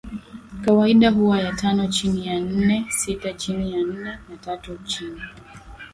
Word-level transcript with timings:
kawaida 0.65 1.09
huwa 1.11 1.39
ya 1.39 1.53
tano 1.53 1.87
chini 1.87 2.27
ya 2.27 2.39
nne 2.39 2.85
sita 2.89 3.33
chini 3.33 3.73
ya 3.73 3.79
nne 3.79 4.17
na 4.29 4.37
tatu 4.41 4.77
chini 4.77 5.21